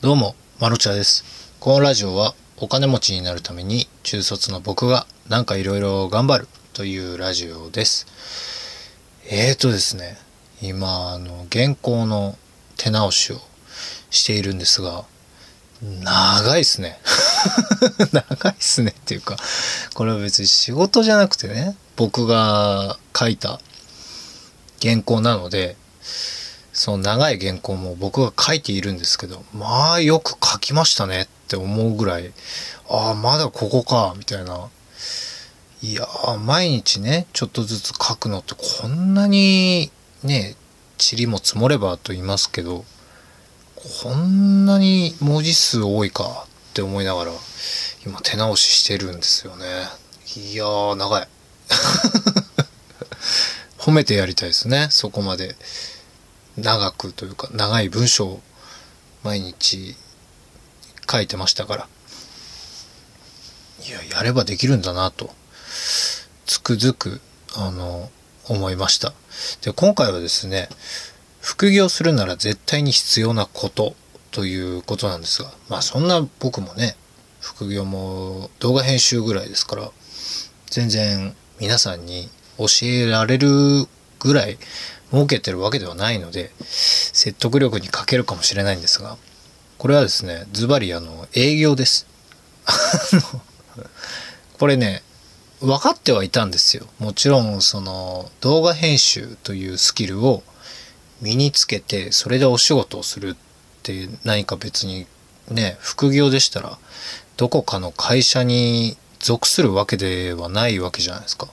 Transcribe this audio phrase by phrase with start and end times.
[0.00, 1.24] どうも、まろちゃです。
[1.58, 8.06] このラジオはお金持ちになるために中卒の僕がなんかいろいろ頑張るというラジオです。
[9.28, 10.16] えーとですね、
[10.62, 12.38] 今、あの、原稿の
[12.76, 13.38] 手直しを
[14.10, 15.04] しているんですが、
[15.82, 17.00] 長いっすね。
[18.12, 19.36] 長いっすねっていうか、
[19.94, 23.60] これは別に仕事じゃなくてね、僕が書いた
[24.80, 25.76] 原稿なので、
[26.78, 32.32] その長い原稿も僕が書いているんですけど、まあよく書きましたねって思うぐらい、
[32.88, 34.68] ああ、まだここか、みたいな。
[35.82, 39.90] いやー、毎日ね、ちょっとずつ書くのってこんなに
[40.22, 40.54] ね、
[40.98, 42.84] 塵も積もればと言いますけど、
[43.74, 47.32] こんなに文字数多いかって思いながら、
[48.06, 49.64] 今手直ししてるんですよね。
[50.36, 51.28] いやー、長い。
[53.78, 55.56] 褒めてやりたいですね、そこまで。
[56.58, 58.40] 長くというか長い文章を
[59.22, 59.94] 毎日
[61.10, 61.88] 書いてましたから。
[63.86, 65.30] いややればできるんだなと
[66.44, 67.20] つくづく
[67.56, 68.10] あの
[68.48, 69.12] 思いました。
[69.62, 70.68] で今回はですね
[71.40, 73.94] 副業するなら絶対に必要なこと
[74.32, 76.96] ということなんですがまあそんな僕もね
[77.40, 79.90] 副業も動画編集ぐらいですから
[80.66, 82.28] 全然皆さんに
[82.58, 83.48] 教えられる
[84.18, 84.58] ぐらい
[85.10, 89.16] 儲けてるわけではないので説得力に欠けるかもしれないんですが
[89.78, 92.06] これはですねズバリあの営業です
[94.58, 95.02] これね
[95.60, 100.42] 分かってはいたんですよもちろんその動画編集というスキルを
[101.20, 103.36] 身につけてそれでお仕事をするっ
[103.82, 105.06] て何か別に
[105.50, 106.78] ね副業でしたら
[107.36, 111.48] どこかの会社に属するわけではないわけじゃないですか。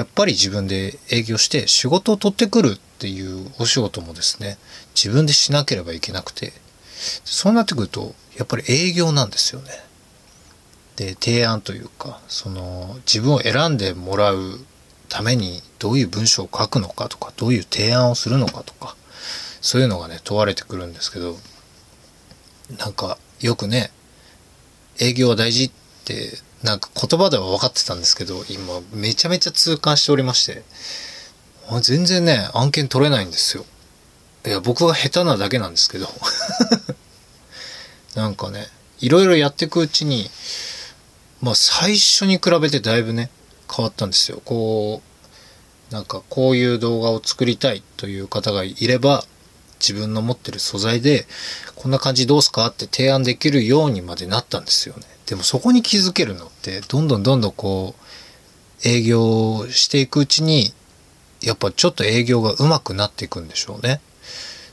[0.00, 4.56] やっぱり自分で営業して仕事を取ってくるっていうお仕事もですね
[4.94, 6.54] 自分でしなければいけなくて
[7.26, 9.68] そうなってくるとやっぱり営業なんですよね。
[10.96, 14.58] で提案というかその自分を選んでもらう
[15.10, 18.96] ためにどういう文章を書くのかとかどういう提案をするのかとか
[19.60, 21.36] そういうのがね問われてくるんですけど
[22.78, 23.90] なんかよくね
[24.98, 25.70] 営業は大事っ
[26.06, 30.62] てなんか言葉では分かってたんですけど、今めちゃめちゃ痛感しておりまして、
[31.82, 33.64] 全然ね、案件取れないんですよ。
[34.46, 36.08] いや、僕が下手なだけなんですけど。
[38.14, 38.68] なんかね、
[39.00, 40.30] いろいろやっていくうちに、
[41.40, 43.30] まあ最初に比べてだいぶね、
[43.74, 44.42] 変わったんですよ。
[44.44, 45.00] こ
[45.90, 49.24] う、なんかこういう動画を作りたいという方がいれば、
[49.80, 51.26] 自分の持ってる素材で、
[51.74, 52.66] こんな感じどうすか？
[52.66, 55.02] って提案できるようにまでなったんですよね。
[55.26, 57.94] でもそこに気づけるのって、どんどんどんどんこ
[58.84, 60.72] う、営業していくうちに、
[61.42, 64.00] やっぱちょっと営業が上手くなっていくんでしょうね。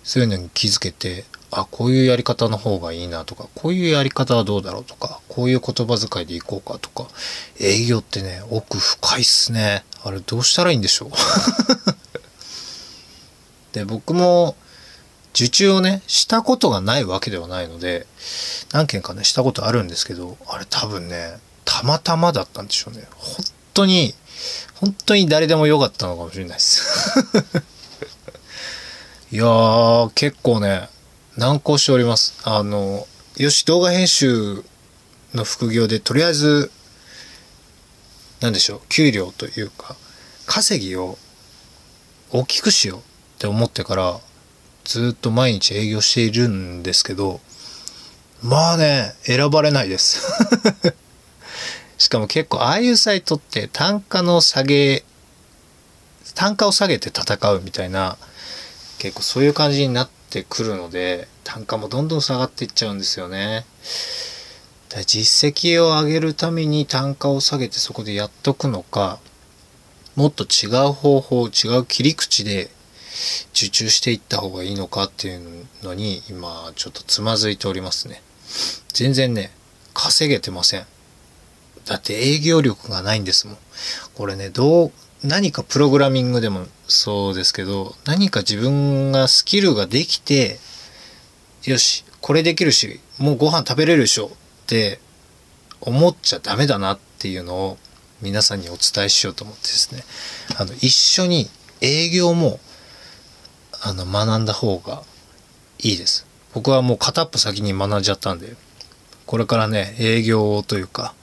[0.03, 7.07] そういうのに気づけて、あ、こういうやり方の方がいいなとか、こういうやり方はどうだろうとか、こういう言葉遣いでいこうかとか、
[7.59, 9.85] 営業ってね、奥深いっすね。
[10.03, 11.11] あれどうしたらいいんでしょう？
[13.73, 14.55] で、僕も、
[15.37, 18.07] 受注をね、したことがないわけではないので、
[18.73, 23.07] 何件かね、したことあるんですけど、あれ多分ね、たまたまだったんでしょうね。
[23.11, 24.15] 本当に、
[24.81, 26.81] 本当に誰でもよかったのかもしれないです。
[29.31, 30.89] いやー、結構ね、
[31.35, 32.33] 難航しております。
[32.43, 34.63] あの、よし、動画編集
[35.35, 36.71] の副業で、とりあえず、
[38.39, 39.95] なんでしょう、給料というか、
[40.47, 41.19] 稼ぎを
[42.31, 43.01] 大きくしようっ
[43.37, 44.19] て思ってから、
[44.87, 47.41] ずっと毎日営業しているんですけど、
[48.41, 50.25] まあね、選ばれないです。
[51.99, 55.03] しかも結構ああいうサイトって単価の下げ、
[56.35, 58.17] 単価を下げて戦うみたいな、
[58.97, 63.65] 結構そういう感じになってくるので、単価もどんどん下がっていっちゃうんですよね。
[64.87, 69.19] だ実績を上げるために単価を下げてそこでやっとくのか、
[70.15, 72.71] もっと違う方法、違う切り口で
[73.53, 78.21] 受注していった方がいいのかっていうのに今ちょっとつまずいておりますね。
[78.93, 79.51] 全然ね、
[79.93, 80.85] 稼げてません。
[81.85, 83.57] だって営業力がないんですもん。
[84.15, 84.91] これね、どう、
[85.23, 90.59] 何かプログラミングでもそうですけど、何か自分がスキルができて、
[91.63, 94.29] よし、これできるし、もうご飯食べれるでしょっ
[94.67, 94.99] て
[95.81, 97.77] 思っちゃダメだなっていうのを
[98.21, 100.03] 皆さんにお伝えしようと思ってですね、
[100.57, 101.49] あの、一緒に
[101.81, 102.59] 営業も
[103.87, 105.01] あの学んだ方が
[105.79, 106.27] いいです。
[106.53, 108.57] 僕はもう片っぽ先に学んじゃったんで、
[109.25, 111.13] これからね、営業というか、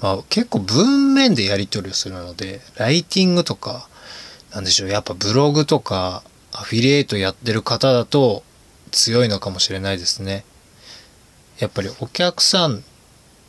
[0.00, 3.88] まあ結構文面でやり取りをするので、ライティングとか、
[4.54, 6.22] なんでしょう、やっぱブログとか、
[6.52, 8.42] アフィリエイトやってる方だと
[8.90, 10.46] 強いのかもしれないですね。
[11.58, 12.84] やっぱりお客さん、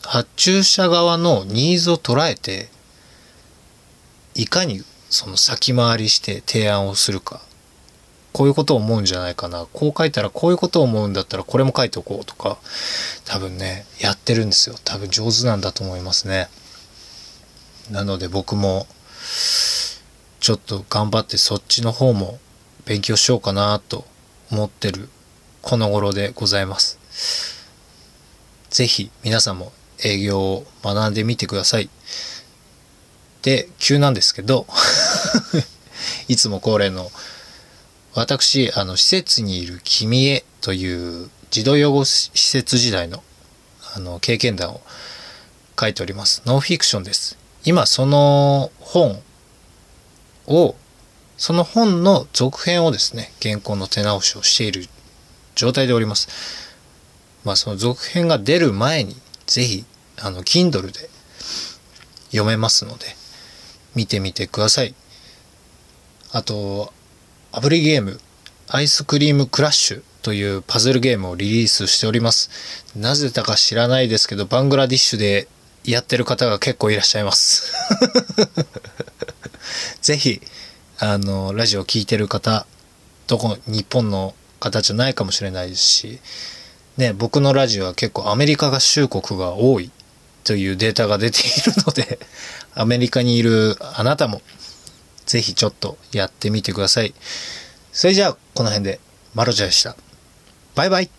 [0.01, 2.67] 発注者側のニーズを捉えて、
[4.33, 7.39] いかにその先回りして提案をするか。
[8.35, 9.65] こういうことを思うんじゃないかな。
[9.71, 12.57] こう書いたらこういうことを思うんだったらこれも書いておこうとか、
[13.23, 14.75] 多分ね、やってるんですよ。
[14.83, 16.49] 多分上手なんだと思いますね。
[17.89, 18.87] なので僕も、
[20.41, 22.37] ちょっと頑張ってそっちの方も
[22.83, 24.03] 勉強しようかなと
[24.51, 25.07] 思ってる
[25.61, 26.99] この頃でございます。
[28.69, 29.71] ぜひ皆さんも
[30.03, 31.89] 営業を学んでみてください。
[33.43, 34.67] で、急なんですけど、
[36.27, 37.09] いつも恒例の
[38.15, 43.21] 私、あの、施設にいる君へという児童養護施設時代の
[43.93, 44.81] あの経験談を
[45.77, 46.41] 書いております。
[46.45, 47.37] ノンフィクションです。
[47.65, 49.21] 今その本
[50.47, 50.75] を、
[51.37, 54.87] その本の続編をですね、原稿の手直しをしている
[55.55, 56.29] 状態でおります。
[57.43, 59.83] まあその続編が出る前に、ぜひ、
[60.21, 61.09] あの、Kindle で
[62.27, 63.07] 読めますので、
[63.93, 64.95] 見てみてください。
[66.31, 66.93] あと、
[67.57, 68.19] アプリゲーム、
[68.67, 72.49] アイスクリームクラッシュというパズルゲームをリリースしております。
[72.97, 75.47] なぜだか知らないですけど、バングラディッシュで
[75.85, 77.71] やってる方が結構いらっしゃいます。
[80.03, 80.41] ぜひ、
[80.99, 82.67] あの、ラジオ聴いてる方、
[83.27, 86.19] どこ、日本の方じゃないかもしれないですし、
[86.97, 89.91] ね、僕のラジオは結構アメリカ合衆国が多い
[90.43, 91.43] というデータが出てい
[91.73, 92.19] るので、
[92.73, 94.41] アメリカにいるあなたも
[95.25, 97.13] ぜひちょっとやってみてください。
[97.91, 98.99] それじゃあ、この辺で、
[99.33, 99.95] マロジャでした。
[100.75, 101.09] バイバイ